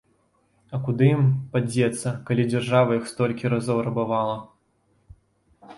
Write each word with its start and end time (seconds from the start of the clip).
А 0.75 0.77
куды 0.87 1.09
ім 1.17 1.21
падзецца, 1.55 2.13
калі 2.31 2.43
дзяржава 2.51 2.91
іх 3.01 3.07
столькі 3.13 3.45
разоў 3.57 3.87
рабавала! 3.91 4.37